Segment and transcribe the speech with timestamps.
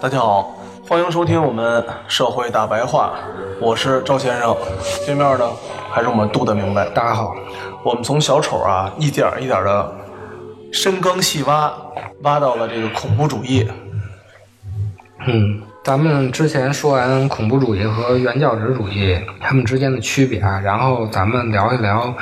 [0.00, 0.54] 大家好，
[0.88, 3.14] 欢迎收听我们社会大白话，
[3.60, 4.56] 我是赵先生。
[5.04, 5.50] 对面呢
[5.90, 6.88] 还是我们杜的明白。
[6.90, 7.34] 大家好，
[7.82, 9.92] 我们从小丑啊一点一点的
[10.72, 11.72] 深耕细挖，
[12.22, 13.66] 挖到了这个恐怖主义。
[15.26, 22.14] 嗯，咱们之前说完恐怖主义和原教旨主义他们之间的区别啊，然后咱们聊一聊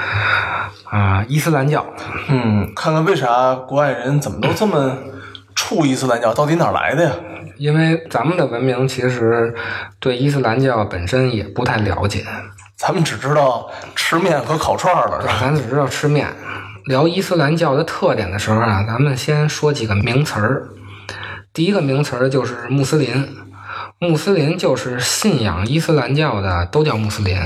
[0.84, 1.84] 啊、伊斯兰教。
[2.30, 4.96] 嗯，看看为啥国外人怎么都这么
[5.54, 7.10] 怵伊斯兰教，到底哪来的呀？
[7.56, 9.54] 因为咱们的文明其实
[9.98, 12.24] 对伊斯兰教本身也不太了解，
[12.76, 15.38] 咱们只知道吃面和烤串儿了，是吧？
[15.40, 16.28] 咱只知道吃面。
[16.84, 20.68] 聊伊斯兰教的特点的时候啊，咱们先说几个名词儿。
[21.52, 23.36] 第一个名词儿就是穆斯林，
[23.98, 27.36] 穆斯林就是信仰伊斯兰教的都叫穆斯林，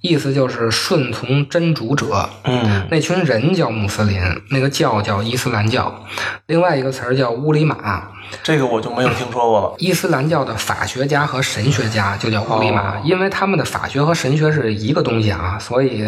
[0.00, 2.28] 意思就是顺从真主者。
[2.44, 4.20] 嗯那群人叫穆斯林，
[4.50, 6.04] 那个教叫伊斯兰教。
[6.46, 8.02] 另外一个词儿叫乌里马，
[8.42, 9.74] 这个我就没有听说过了。
[9.78, 16.04] 伊斯兰教的法学家和神学家就叫乌里马，哦因为他们的法学和神学是一个东西啊，所以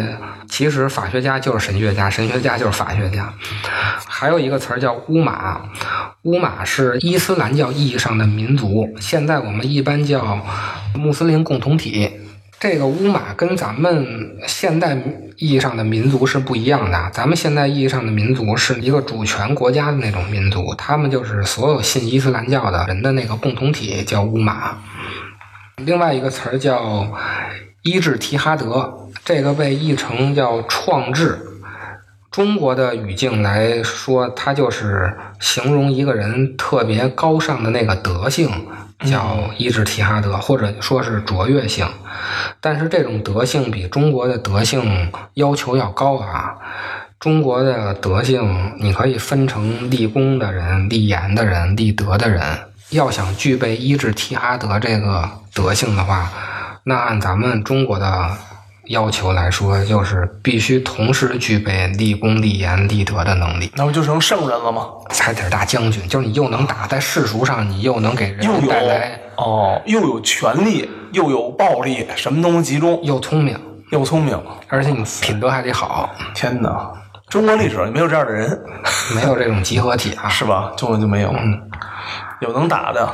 [0.49, 3.33] 其实法学家就是神学家，神学家就是法学家。
[4.05, 5.61] 还有一个词儿叫乌马，
[6.23, 10.39] 乌马是伊斯兰教意义上的民族，现在我们一般叫
[10.95, 12.09] 穆斯林共同体。
[12.63, 14.95] 这个乌马跟咱们现代
[15.35, 17.09] 意义上的民族是不一样的。
[17.11, 24.77] 咱们现代意义上的民族是一个主权国家的那种民族，他们就是所有信伊斯兰教的人的那个共同体，叫乌马。
[25.83, 27.05] 另外一个词儿叫
[27.81, 31.37] 伊治提哈德，这个被译成叫创制。
[32.33, 38.49] 中国的语境来说，它就是形容一个人特别高尚的那个德性，
[39.05, 41.87] 叫伊治提哈德，或者说是卓越性。
[42.59, 46.55] 但是这种德性比中国的德性要求要高啊。
[47.19, 52.41] 中国的德性，你可以分成立功的人、立言的人、立德的人。
[52.89, 56.31] 要想具备伊治提哈德这个德性的话，
[56.85, 58.31] 那按咱们中国的
[58.87, 64.87] 要求来说，就是必须同时具备立功、立言、立德的能力，那不就成圣人了吗？
[65.09, 66.05] 才得是大将军。
[66.07, 73.57] 就是你又能打，在世俗上你又能给人带来，哦，又有权力，又有暴力，什么都能集中，又聪明，
[73.91, 74.37] 又聪明。
[74.67, 76.91] 而且你品德还得好，天哪，
[77.29, 78.59] 中国历史没有这样的人，
[79.15, 80.27] 没有这种集合体啊。
[80.29, 80.71] 是吧？
[80.75, 81.29] 中国就没有。
[81.31, 81.61] 嗯
[82.41, 83.09] 有能打的，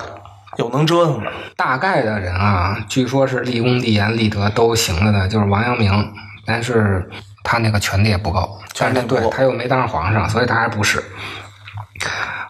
[0.59, 1.31] 有能折腾的。
[1.55, 6.13] 大概的人啊，据说是立功、立言、立德都行了的，就是王阳明，
[6.45, 7.09] 但是
[7.45, 11.01] 他那个权力也不够，权力对他又没当上皇上，所以他还不是。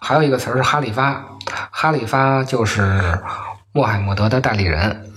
[0.01, 1.23] 还有一个词儿是哈里发，
[1.69, 3.21] 哈里发就是
[3.73, 5.11] 穆罕默德的代理人，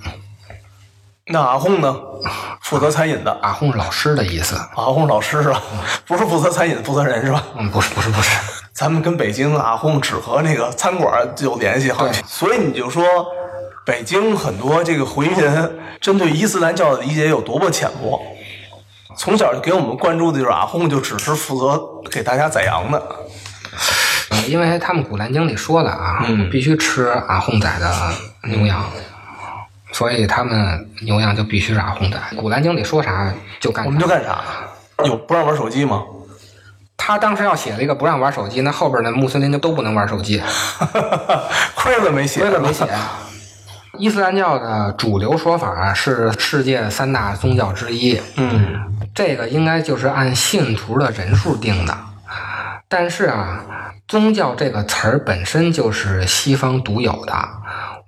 [1.29, 1.97] 那阿訇呢？
[2.61, 4.55] 负责餐饮的，阿訇是老师的意思。
[4.77, 5.63] 阿訇老师是吧？
[6.07, 7.43] 不是负责餐饮的负责人是吧？
[7.57, 8.62] 嗯，不是，不是，不是。
[8.73, 13.05] 咱们跟北京阿訇只和那个餐馆有联系哈，所以你就说
[13.85, 15.37] 北京很多这个回民
[16.01, 18.21] 针对伊斯兰教的理解有多么浅薄。
[19.17, 21.81] 从小就给我们灌输的就是阿訇就只是负责
[22.11, 23.03] 给大家宰羊的，
[24.31, 27.95] 嗯因为他们《古兰经》里说了啊，嗯必须吃阿訇宰的
[28.49, 28.83] 牛羊，
[29.93, 32.19] 所以他们牛羊就必须是阿訇宰。
[32.37, 34.09] 《古兰经》里说啥就干啥我们就。
[34.09, 34.41] 干啥？
[35.05, 36.03] 有不让玩手机吗？
[37.05, 40.41] 他当时要写了一个不让玩手机，那后边的穆斯林就都不能玩手机，
[41.75, 42.87] 亏了没写，亏了没写。
[43.99, 48.79] 伊斯兰教的主流说法是世界三大宗教之一，嗯，
[49.13, 51.99] 这个应该就是按信徒的人数定的。
[52.89, 53.65] 但是啊，
[54.07, 57.35] 宗教这个词儿本身就是西方独有的，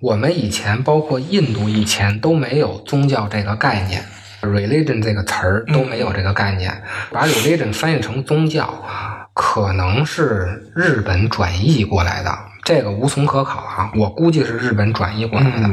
[0.00, 4.04] 我们以前包括印度以前都没有宗教这个概念。
[4.44, 8.68] Religion 这个词儿都没有这个概念，把 religion 翻译成宗教，
[9.32, 13.90] 可能是日本转译过来的，这个无从可考啊。
[13.96, 15.70] 我估计是日本转译过来的。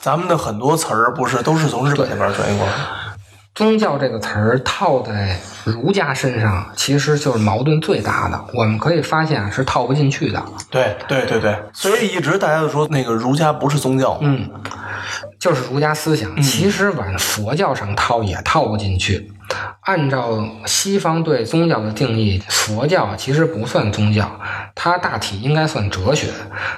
[0.00, 2.78] 咱们的很多词儿不是都是从日本那边转译过来的？
[3.54, 8.40] 宗教这个词儿套在儒家身上，其实就是矛盾最大的。
[8.54, 10.40] 我们可以发现是套不进去的。
[10.70, 14.16] 对对对对，所以一直大家都说那个儒家不是宗教。
[14.20, 14.48] 嗯，
[15.38, 19.32] 就是儒家思想，其实往佛教上套也套不进去。
[19.82, 24.38] 按照西方对宗教的定义，佛教其实不算宗教，
[24.74, 26.28] 它大体应该算哲学，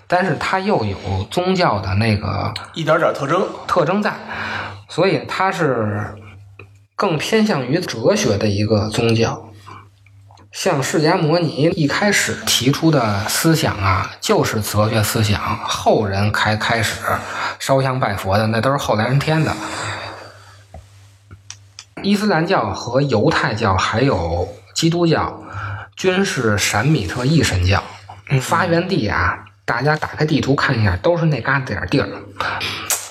[0.06, 0.96] 但是它又有
[1.30, 3.44] 宗教的那个一点点特征。
[3.66, 4.12] 特征在，
[4.88, 6.14] 所以它是
[6.94, 9.49] 更偏向于哲学的一个宗教。
[10.52, 16.96] 像释迦摩尼一开始提出的思想啊，就是哲学思想，后人开开始
[17.60, 19.54] 烧香拜佛的，那都是后来人添的。
[22.02, 25.40] 伊斯兰教和犹太教还有基督教，
[25.96, 27.82] 均是闪米特一神教。
[28.40, 32.08] 发源地啊，大家打开地图看一下，都是那嘎达点儿地儿。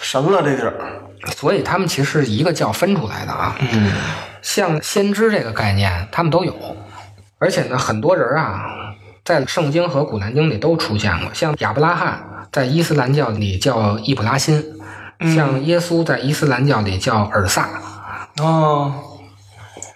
[0.02, 0.74] 神了这地儿。
[1.36, 3.56] 所以他们其实是一个教分出来的啊。
[3.60, 3.92] 嗯，
[4.42, 6.78] 像先知这个概念，他们都有，
[7.40, 8.94] 而且呢，很多人啊，
[9.24, 11.34] 在圣经和古兰经里都出现过。
[11.34, 12.22] 像亚伯拉罕
[12.52, 14.64] 在伊斯兰教里叫易卜拉欣，
[15.34, 17.70] 像耶稣在伊斯兰教里叫尔萨，
[18.42, 18.94] 哦，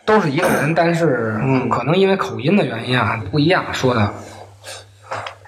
[0.06, 4.13] 都是一个人，但是嗯可能因为口音的原因啊不一样说的。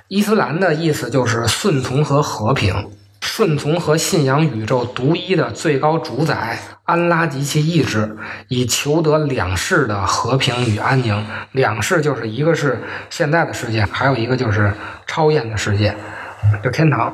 [0.07, 2.91] 伊斯兰的意思就是顺从和和平，
[3.35, 8.17] 顺从和信仰宇宙独一的最高主宰安拉及其意志，
[8.47, 11.27] 以求得两世的和平与安宁。
[11.51, 14.73] 两世就是一个是现在的世界，还有一个就是
[15.05, 15.93] 超验的世界，
[16.63, 17.13] 就天堂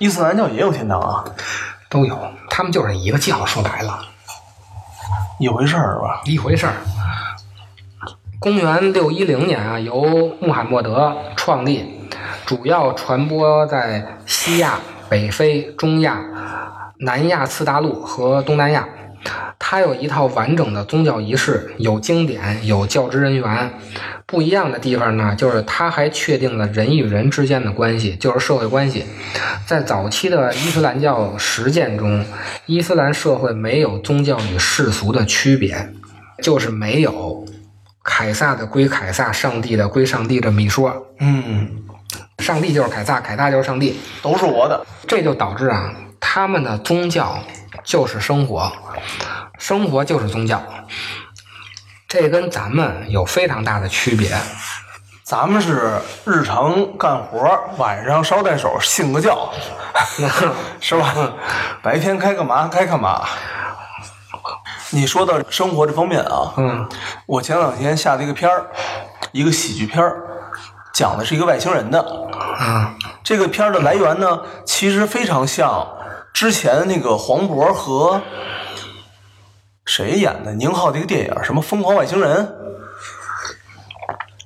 [0.00, 1.24] 伊斯兰教也有天堂啊，
[1.88, 2.18] 都有。
[2.50, 4.00] 他们就是一个教，说白了。
[5.38, 6.22] 一回事儿是吧？
[6.24, 6.72] 一回事儿。
[8.40, 12.10] 公元六一零年啊，由穆罕默德创立，
[12.44, 14.80] 主要传播在西亚、
[15.12, 16.24] 北非、中亚、
[17.00, 18.88] 南亚次大陆和东南亚。
[19.58, 23.74] 它有一套完整的宗教仪式，有经典，有教职人员。
[24.24, 29.04] 不一样的地方呢，就是它还确定了人与人之间的关系，就是社会关系。
[29.66, 32.24] 在早期的伊斯兰教实践中，
[32.64, 35.90] 伊斯兰社会没有宗教与世俗的区别，
[36.42, 37.44] 就是没有
[38.02, 41.06] 凯撒的归凯撒，上帝的归上帝这么一说。
[41.20, 41.68] 嗯，
[42.42, 44.00] 上帝就是凯撒，凯撒就是上帝。
[44.20, 44.84] 都是我的。
[45.06, 47.38] 这就导致啊，他们的宗教
[47.84, 48.70] 就是生活，
[49.58, 50.62] 生活就是宗教，
[52.08, 54.36] 这跟咱们有非常大的区别。
[55.24, 59.50] 咱们是日常干活，晚上捎带手信个教，
[60.78, 61.14] 是吧？
[61.80, 63.24] 白天该干嘛该干嘛。
[64.90, 66.86] 你说到生活这方面啊，嗯
[67.24, 68.66] 我前两天下了一个片儿，
[69.30, 70.22] 一个喜剧片儿，
[70.92, 72.04] 讲的是一个外星人的。
[72.60, 72.94] 嗯
[73.24, 75.86] 这个片儿的来源呢，其实非常像
[76.32, 78.20] 之前那个黄渤和
[79.86, 82.54] 谁演的宁浩的一个电影，什么《疯狂外星人》，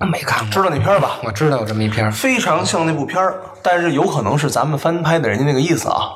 [0.07, 1.19] 没看过，知道那片儿吧？
[1.25, 2.13] 我知道有这么一片儿。
[2.13, 6.13] 非常像那部片儿，但是有可能是咱们翻拍的人家那个意思啊。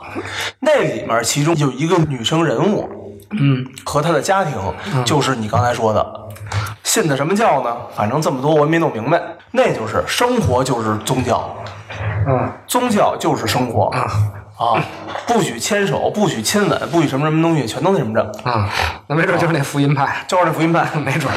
[0.60, 2.88] 那里面其中有一个女生人物
[3.30, 4.54] 嗯和她的家庭，
[5.04, 6.06] 就是你刚才说的，
[6.84, 7.74] 信的什么教呢？
[7.96, 9.20] 反正这么多我也没弄明白。
[9.50, 11.54] 那就是生活就是宗教，
[12.28, 14.06] 嗯宗教就是生活啊
[14.56, 14.84] 啊，
[15.26, 18.68] 不许牵手，不许亲吻，不许什么什么东西，全都那什么着，啊，
[19.08, 20.86] 那没准就是那福音派，就是那福音派。
[21.00, 21.36] 没准儿。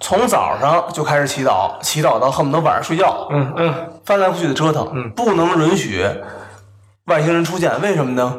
[0.00, 3.74] 从早上就开始祈祷，祈祷到恨不得晚上睡觉，嗯嗯
[4.04, 6.04] 翻来覆去的折腾，不能允许
[7.06, 7.80] 外星人出现。
[7.80, 8.36] 为什么呢？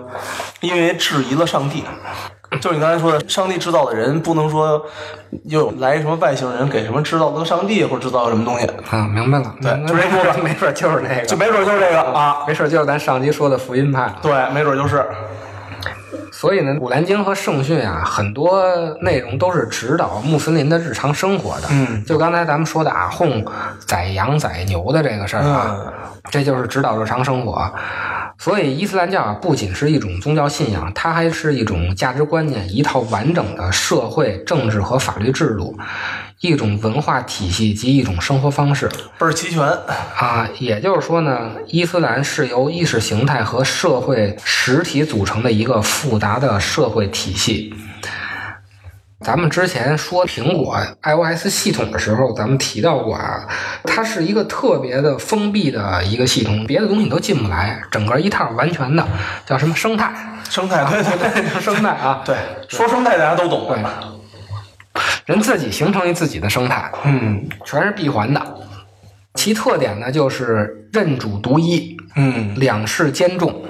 [0.59, 1.83] 因为质疑了上帝。
[2.59, 4.81] 就是你刚才说的，上帝制造的人不能说
[5.43, 9.53] 又来什么外星人给什么制造了个上帝或者制造什么东西，啊，明白了。
[9.62, 9.74] 对
[10.43, 12.38] 没准儿就是那个，就没准就是这个啊。
[12.47, 14.13] 没事儿就是咱上集说的福音派。
[14.21, 15.05] 对，没准就是。
[16.31, 18.62] 所以呢，《古兰经》和圣训啊，很多
[19.01, 21.67] 内容都是指导穆斯林的日常生活的。
[21.71, 23.43] 嗯就刚才咱们说的啊，哄
[23.88, 25.93] 宰羊宰牛的这个事儿啊，嗯
[26.29, 27.71] 这就是指导日常生活。
[28.37, 35.77] 所以，伊斯兰教啊，不仅是一种宗教信仰，它还是一种价值观念，一套完整的社会、政治和法律制度，
[36.41, 38.87] 一种文化体系及一种生活方式。
[39.17, 39.63] 倍儿齐全。
[39.63, 47.73] 啊，也就是说呢，伊斯兰是由意识形态和社会实体组成的一个复杂的社会体系。
[49.24, 53.48] 咱们之前说苹果 iOS 系统的时候，咱们提到过啊，
[53.86, 59.07] 它是一个特别的封闭的一个系统，别的东西都进不来，整个一套完全的
[59.45, 60.13] 叫什么生态
[60.50, 62.36] 生态，对对对 生态啊，对，
[62.67, 64.13] 说生态大家都懂对了。，
[65.25, 68.41] 人自己形成一自己的生态，嗯全是闭环的。
[69.36, 73.63] 其特点呢，就是任主独一，嗯两世兼重，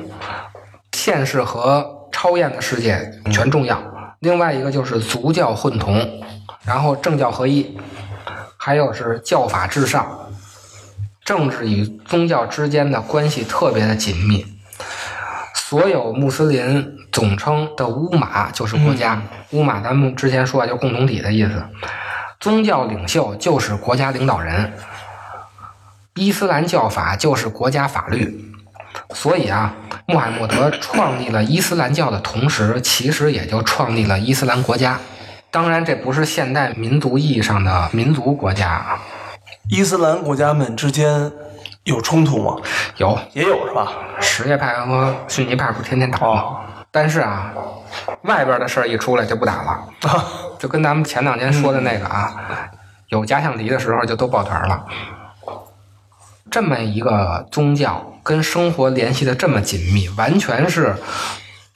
[0.91, 3.94] 现世和超验的世界全重要。
[4.19, 6.23] 另外一个就是族教混同，
[6.63, 7.77] 然后政教合一，
[8.57, 10.29] 还有是教法至上，
[11.23, 14.45] 政治与宗教之间的关系特别的紧密。
[15.53, 21.63] 所有穆斯林总称的乌马就是国家，乌马咱们之前说啊，就是共同体的意思。
[22.39, 24.73] 宗教领袖就是国家领导人，
[26.15, 28.54] 伊斯兰教法就是国家法律。
[29.13, 29.73] 所以啊，
[30.07, 34.99] 穆罕默德创立了伊斯兰教的同时，其实也就创立了伊斯兰国家。
[35.51, 38.99] 当然，这不是现代民族意义上的民族国家啊，
[39.69, 41.31] 伊斯兰国家们之间
[41.83, 42.57] 有冲突吗？
[42.97, 43.91] 有也有是吧？
[44.19, 46.27] 什叶派和逊尼派不是天天打吗？
[46.27, 46.61] 哦
[46.91, 47.51] 但是啊，
[48.21, 49.83] 外边的事儿一出来就不打了，
[50.57, 52.33] 就跟咱们前两天说的那个啊，
[53.09, 54.85] 有假想敌的时候就都抱团了。
[56.55, 60.95] 这么一个宗教跟生活联系的这么紧密，完全是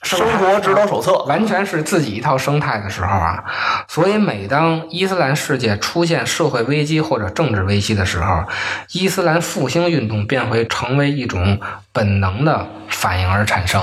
[0.00, 1.22] 生活指导手册。
[1.24, 3.44] 完全是自己一套生态的时候啊，
[3.88, 8.44] 所以每当伊斯兰世界出现社会危机或者政治危机的时候，
[8.92, 11.60] 伊斯兰复兴运动便会成为一种
[11.92, 13.82] 本能的反应而产生。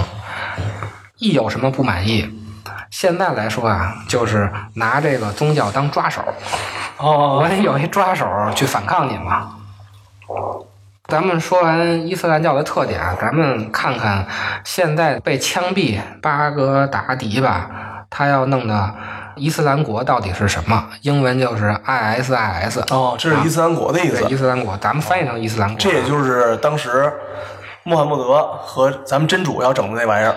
[1.20, 2.28] 一有什么不满意，
[2.90, 6.24] 现在来说啊，就是拿这个宗教当抓手，
[6.98, 8.26] 哦 我得有一抓手
[8.56, 9.54] 去反抗你嘛。
[11.08, 14.28] 咱们说完伊斯兰教的特点，咱们看看
[14.66, 17.70] 现在被枪毙巴格达迪吧，
[18.10, 18.94] 他要弄的
[19.36, 20.84] 伊斯兰国到底是什么？
[21.04, 22.82] 英文就是 ISIS。
[22.94, 24.34] 哦，这是伊斯兰国的意思对，。
[24.34, 25.78] 伊斯兰国，咱们翻译成伊斯兰国。
[25.80, 27.14] 这也就是当时
[27.84, 30.36] 穆罕默德和咱们真主要整的那玩意儿。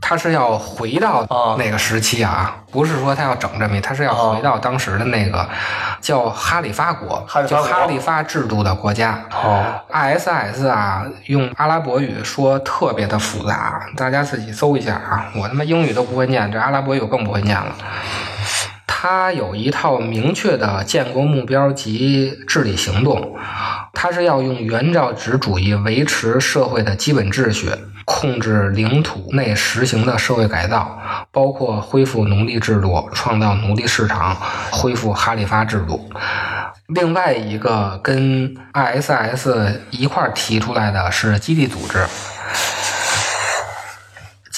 [0.00, 5.48] 他是要回到啊那个时期啊，不是说他要整这么一，他是要回到当时的那个
[6.00, 9.20] 叫哈里发国，就哈里发国哈里发制度的国家。
[9.30, 15.26] 哦，ISIS 啊，用阿拉伯语说特别的复杂，大家自己搜一下啊。
[15.36, 17.74] 我他妈英语都不会念，这阿拉伯语我更不会念了。
[19.02, 23.34] 它有一套明确的建国目标及治理行动，
[23.94, 27.70] 它是要用原教旨主义维持社会的基本秩序，
[28.04, 31.00] 控制领土内实行的社会改造，
[31.32, 34.36] 包括恢复奴隶制度、创造奴隶市场、
[34.70, 36.10] 恢复哈里发制度。
[36.88, 42.04] 另外一个跟 ISS 一块提出来的是基地组织。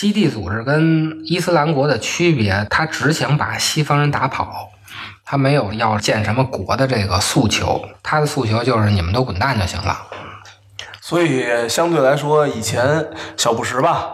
[0.02, 4.68] 基地组织跟伊斯兰国的区别，他只想把西方人打跑，
[5.24, 9.96] 他没有要建什么国的这个诉求，他的诉求就是你们都滚蛋就行了。
[11.00, 13.06] 所以相对来说，以前
[13.36, 14.08] 小布什吧，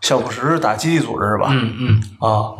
[0.00, 1.48] 小布什打基地组织是吧？
[1.50, 2.56] 嗯嗯，啊，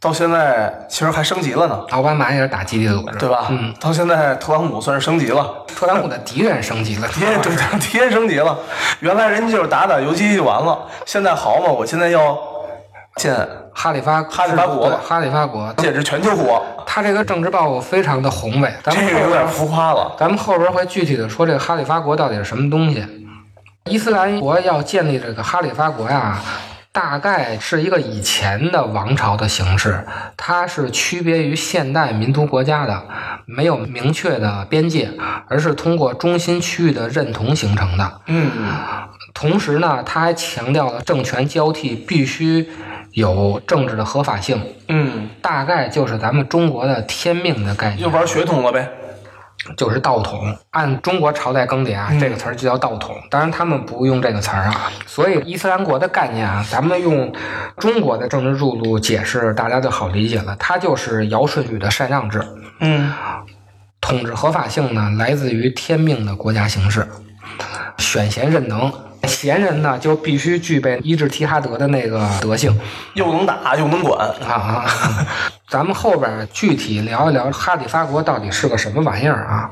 [0.00, 3.48] 到现在其实还升级了呢，奥巴马也是打基地组织，对吧？
[3.50, 8.58] 嗯，到现在特朗普算是升级了，特朗普的敌人升级了，敌 人对敌人升级了。
[9.00, 12.38] 原来人家就是打打游击就完了，现在好嘛，我现在要
[13.16, 13.36] 建
[13.74, 20.10] 哈里发哈里发国哈里发国，建制全球国，他这个政治抱负非常的宏伟，咱这们这个有点浮夸了。
[20.18, 23.04] 咱们后边会具体的说这个哈里发国到底是什么东西。
[23.84, 26.38] 伊斯兰国要建立这个哈里发国呀，
[26.92, 30.04] 大概是一个以前的王朝的形式，
[30.36, 33.04] 它是区别于现代民族国家的，
[33.46, 35.08] 没有明确的边界，
[35.46, 38.20] 而是通过中心区域的认同形成的。
[38.26, 38.50] 嗯，
[39.32, 42.68] 同时呢，他还强调了政权交替必须
[43.12, 48.08] 有政治的合法性，嗯，大概就是咱们中国的天命的概念又。
[48.08, 48.88] 玩血统了呗。
[49.76, 53.14] 就是道统，按中国朝代更迭啊，这个词儿就叫道统。
[53.30, 54.90] 当然，他们不用这个词儿啊。
[55.06, 57.32] 所以，伊斯兰国的概念啊，咱们用
[57.76, 60.56] 中国的政治制度解释，大家就好理解了。
[60.58, 62.42] 它就是尧舜禹的禅让制，
[62.80, 63.12] 嗯，
[64.00, 67.06] 统治合法性呢，来自于天命的国家形式，
[67.98, 68.90] 选贤任能。
[69.26, 72.78] 贤人呢，就必须具备伊治提哈德的那个德性，
[73.14, 74.28] 又能打又能管。
[74.46, 74.86] 啊啊！
[75.68, 79.70] 咱们后边具体聊一聊哈里发国到底是个什么玩意儿啊？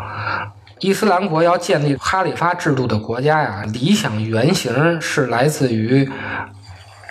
[0.81, 6.09] 伊斯兰国要建立哈里发制度的国家呀，理想原型是来自于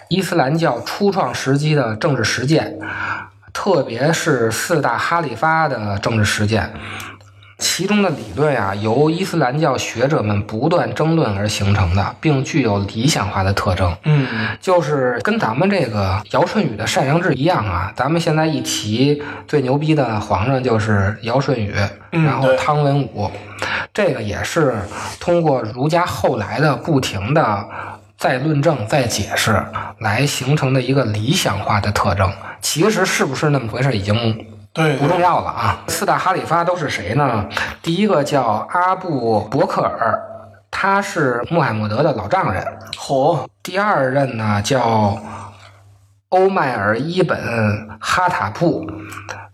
[0.08, 2.80] 伊斯兰教初创时期的政治实践，
[3.52, 6.72] 特别是四大哈里发的政治实践。
[7.60, 13.96] 其中的理论啊，由伊斯兰教学者们不断争论而形成的，并具有理想化的特征。
[14.04, 14.28] 嗯，
[14.62, 21.74] 就是跟咱们这个尧舜禹的禅让制一样啊，咱们现在一提最牛逼的皇上就是尧舜禹，
[22.12, 23.32] 嗯然后汤文武，
[23.92, 24.76] 这个也是
[25.20, 27.68] 通过儒家后来的不停的
[28.18, 29.66] 再论证、再解释，
[30.00, 32.32] 来形成的一个理想化的特征。
[32.62, 34.46] 其实是不是那么回事，已经
[34.78, 35.80] 对不重要了啊。
[35.88, 37.46] 四大哈里发都是谁呢？
[37.82, 40.22] 第一个叫阿布伯克尔，
[40.70, 42.64] 他是穆罕默德的老丈人。
[42.96, 45.18] 嚯，第二任呢叫
[46.30, 48.86] 欧迈尔伊本哈塔布，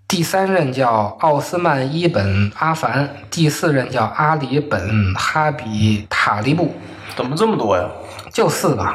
[0.08, 6.76] 第三任叫奥斯曼伊本阿凡，第四任叫阿里本哈比塔利布，
[7.16, 7.88] 怎么这么多呀？
[8.32, 8.86] 就四个。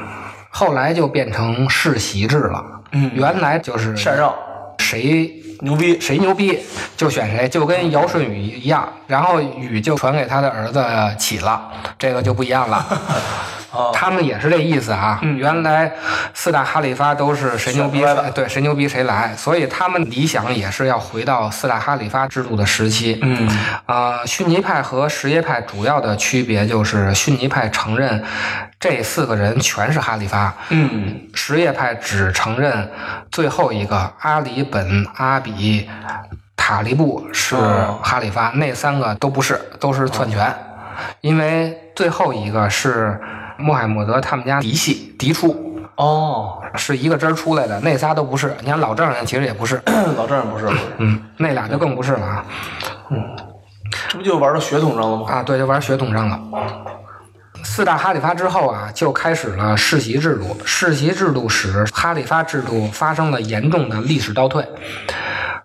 [0.51, 2.65] 后来就变成世袭制了。
[2.91, 4.35] 嗯原来就是禅让，
[4.79, 6.59] 谁牛逼，谁牛逼
[6.97, 10.85] 就选谁，就跟尧舜禹一样，然后禹就传给他的儿子
[11.19, 12.77] 启了，这个就不一样了。
[13.71, 15.21] 啊， 他们也是这意思啊。
[15.23, 15.93] 原来
[16.33, 18.03] 四大哈里发都是谁牛逼
[18.35, 23.19] 对谁牛逼谁来，所以他们理想也是要回到四大哈里发制度的时期。
[23.23, 23.49] 嗯
[23.87, 28.25] 啊，逊尼派和什叶派主要的区别就是逊尼派承认
[28.81, 32.89] 这四个人全是哈里发，嗯，什叶派只承认
[33.31, 35.89] 最后一个阿里本阿比
[36.57, 40.55] 塔利布是哦哈里发，那三个都不是，都是篡权，
[41.23, 43.21] 因为最后一个是
[43.57, 48.55] 穆罕默德他们家嫡系嫡出，哦，是一个支儿出来的，那仨都不是。
[48.61, 49.83] 你看老丈人其实也不是，
[50.17, 52.45] 老丈人不是，不是嗯，那俩就更不是了啊。
[53.11, 53.37] 嗯
[54.09, 55.27] 这不就玩到血统上了吗？
[55.29, 56.41] 啊，对，就玩血统上了。
[57.63, 60.57] 四大哈里发之后啊，就开始了世袭制度。
[60.65, 64.67] 世袭制度使哈里发制度发生了严重的历史倒退。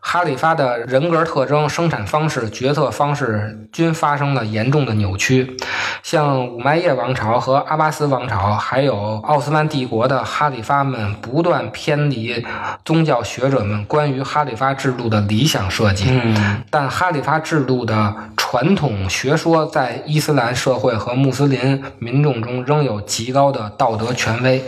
[0.05, 5.55] 哈里发的人格特征、生产方式、决策方式均发生了严重的扭曲。
[6.03, 12.45] 像五麦叶王朝和阿巴斯王朝，还有奥斯曼帝国的哈里发们，不断偏离
[12.83, 16.05] 宗教学者们关于哈里发制度的理想设计。
[16.09, 24.61] 嗯但哈里发制度的传统学说在伊斯兰社会和穆斯林民众中仍有极高的道德权威，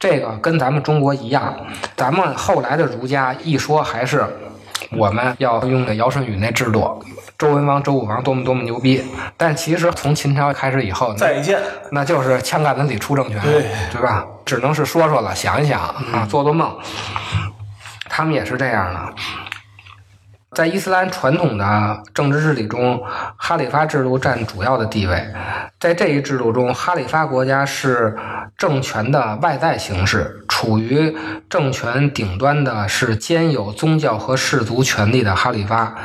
[0.00, 1.54] 这个跟咱们中国一样。
[1.96, 4.24] 咱们后来的儒家一说还是
[4.92, 7.04] 我们要用的尧舜禹那制度，
[7.38, 9.04] 周文王、周武王多么多么牛逼，
[9.36, 11.60] 但其实从秦朝开始以后，再见，
[11.92, 14.26] 那就是枪杆子里出政权，对对吧？
[14.44, 16.76] 只能是说说了，想一想啊，做做梦。
[18.08, 19.00] 他们也是这样的。
[20.52, 23.00] 在伊斯兰传统的政治治理中，
[23.36, 25.24] 哈里发制度占主要的地位。
[25.78, 28.18] 在这一制度中，哈里发国家是
[28.58, 31.16] 政权的外在形式，处于
[31.48, 35.96] 政权顶端的是兼有宗教和氏族权力的哈里发。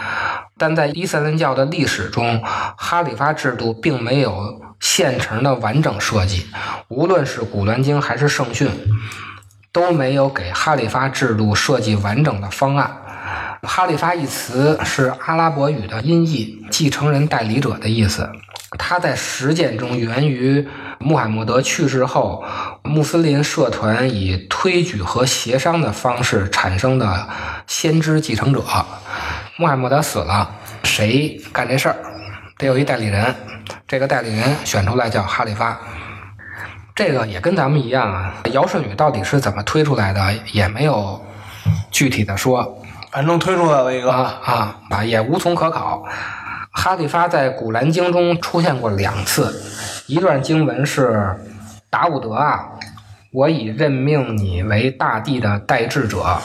[0.57, 2.41] 但在伊斯兰教的历史中，
[2.77, 6.45] 哈里发制度并没有现成的完整设计，
[6.87, 8.69] 无论是《古兰经》还是圣训，
[9.73, 12.95] 都没有给哈里发制度设计完整的方案。
[13.61, 18.29] 哈里发一词是阿拉伯语的音译，继承人、代理者的意思。
[18.77, 20.67] 它在实践中源于
[20.99, 22.43] 穆罕默德去世后，
[22.83, 27.27] 穆斯林社团以推举和协商的方式产生的
[27.67, 28.61] 先知继承者。
[29.57, 30.49] 穆罕默德死了，
[30.83, 31.95] 谁干这事儿？
[32.57, 33.33] 得有一代理人，
[33.87, 35.77] 这个代理人选出来叫哈里发。
[36.93, 41.23] 这个也跟咱们一样啊，尧舜禹到底是怎么推出来的，也没有
[41.91, 42.81] 具体的说。
[43.11, 46.03] 反正推出来了一个，啊啊啊，也无从可考。
[46.77, 49.51] 哈里发在《古兰经》中出现过两次，
[50.07, 51.33] 一段经文是
[51.89, 52.69] ：“达伍德啊，
[53.31, 56.37] 我已任命你为大地的代治者，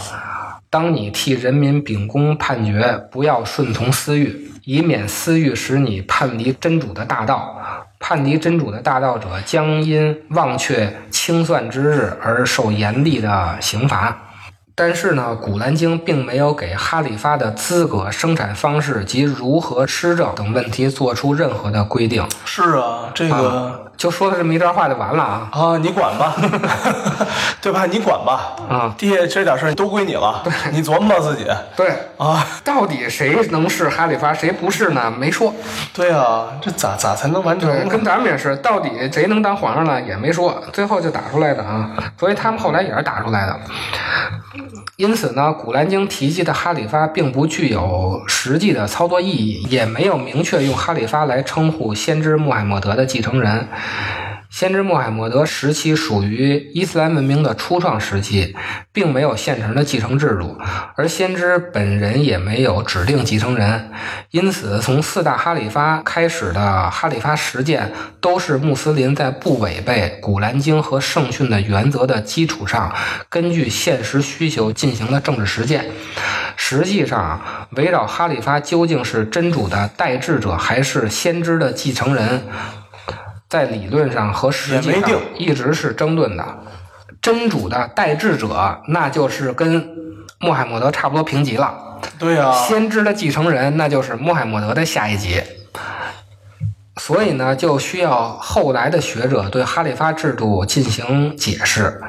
[0.70, 7.56] 当你替人民秉公判决，不要顺从私欲，以免私欲使你叛离真主的大道。
[7.98, 14.16] 叛离真主的大道者，将因忘却清算之日而受严厉的刑罚。”
[14.82, 25.48] 但是呢，《古兰经》并没有给哈里发的资格、生产方式及如何施政等问题做出任何的规定，是啊，这个就说了这么一段话就完了啊。
[25.52, 26.34] 啊，你管吧，
[27.60, 27.84] 对吧？
[27.84, 32.42] 你管吧，啊，地下这点事儿都归你了，你琢磨吧自己对，啊。
[32.64, 35.12] 到底谁能是哈里发，谁不是呢？
[35.14, 35.52] 没说。
[35.92, 37.86] 对啊，这咋咋才能完成？
[37.90, 40.00] 跟咱们也是，到底谁能当皇上呢？
[40.00, 41.90] 也没说，最后就打出来的啊。
[42.18, 43.60] 所以他们后来也是打出来的。
[44.96, 53.68] 因此呢，《古兰经》提及的哈里发并不具有实际的操作意义，也没有明确用哈里发来称呼先知穆罕默德的继承人。
[54.50, 58.56] 先知穆罕默德时期属于伊斯兰文明的初创时期，
[58.92, 60.58] 并没有现成的继承制度，
[60.96, 63.90] 而先知本人也没有指定继承人，
[64.32, 72.92] 因此从四大哈里发开始的哈里发实践，都是穆斯林在不违背《古兰经》和圣训的原则的基础上，
[73.28, 75.86] 根据现实需求进行的政治实践。
[76.56, 77.40] 实际上，
[77.76, 82.42] 围绕哈里发究竟是真主的代治者，还是先知的继承人？
[83.50, 86.44] 在理论上和实际上一直是争论的。
[87.20, 89.86] 真主的代治者，那就是跟
[90.38, 91.98] 穆罕默德差不多平级了。
[92.18, 95.42] 对啊，先知的继承人，那就是穆罕默德的下一级。
[96.96, 102.00] 所以呢，就需要后来的学者对哈里发制度进行解释，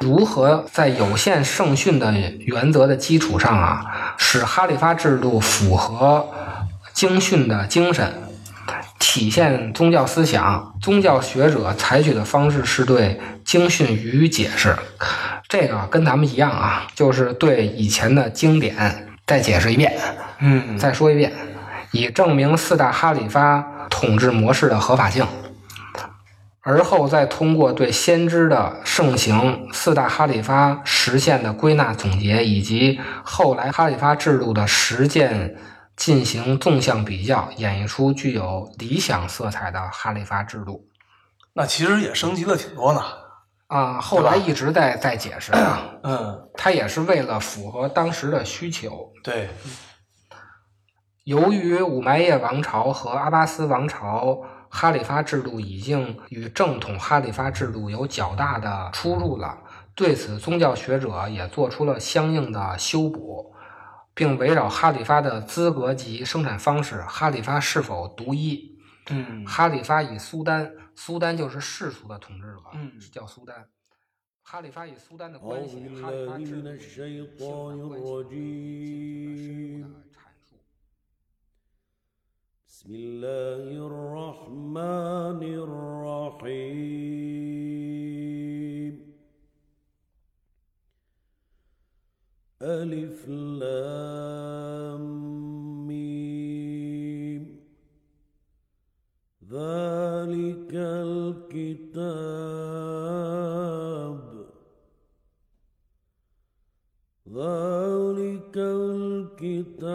[0.00, 6.26] 如何在有限圣训的原则的基础上啊，使哈里发制度符合
[6.92, 8.12] 经训的精神，
[9.10, 10.74] 体现宗教思想。
[10.82, 14.76] 宗教学者采取的方式是对经训予以解释，
[15.48, 19.98] 这个跟咱们一样啊，就是对以前的经典再解释一遍。
[20.40, 21.32] 嗯，再说一遍，
[21.92, 25.26] 以证明四大哈里发统治模式的合法性，
[26.60, 35.56] 而后再通过对先知的盛行、四大哈里发实现的归纳总结，以及后来哈里发制度的实践
[35.98, 40.88] 进行纵向比较，演绎出具有理想色彩的哈利发制度。
[41.52, 43.02] 那其实也升级了挺多呢。
[43.66, 49.12] 啊，后来一直在在解释啊，嗯，他也是为了符合当时的需求。
[49.22, 49.50] 对，
[51.24, 59.58] 由于五麦叶王朝和阿巴斯王朝哈里发制度已经与正统哈里发制度有较大的出入了，
[59.94, 63.52] 对此宗教学者也做出了相应的修补，
[64.17, 68.77] 并围绕哈里发的资格及生产方式、哈里发是否独一、
[69.09, 73.67] 嗯哈里发与苏丹，苏丹就是世俗的统治者，嗯叫苏丹。
[74.41, 80.47] 哈里发与苏丹的关 أعوذ 系，哈里发 بالله 制 من 度与 الشيطان 性的关系和进行 الرجيم 了深入的阐述。
[82.67, 86.83] بسم الله الرحمن الرحيم
[92.62, 95.02] ألف لام
[95.86, 97.56] ميم.
[99.44, 102.08] ذلك الكتاب.
[107.28, 109.90] ذلك الكتاب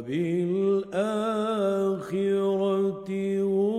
[0.00, 0.90] وبالآخرة
[3.42, 3.69] هم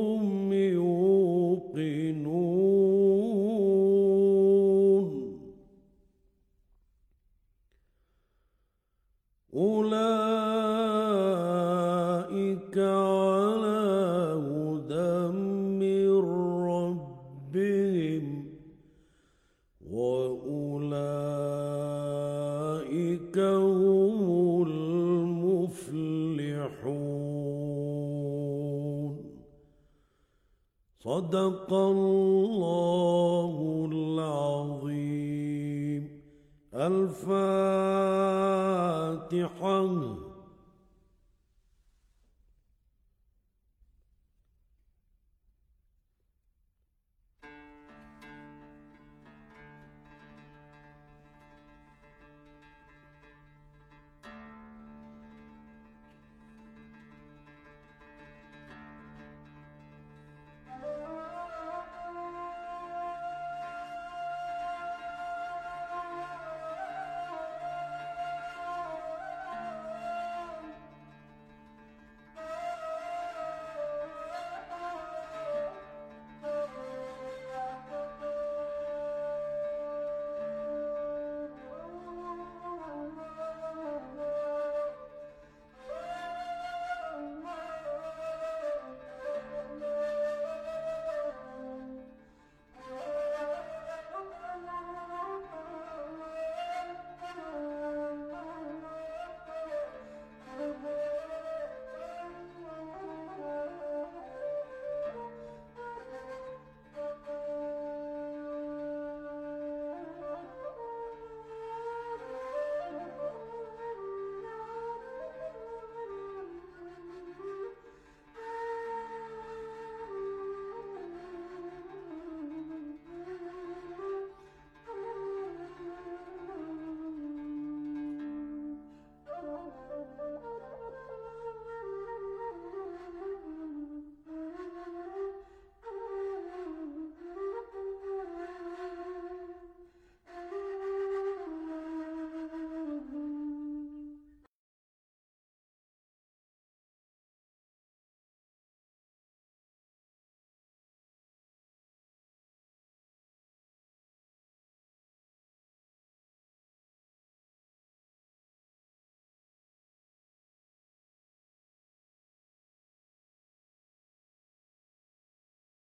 [31.30, 31.99] صدق الله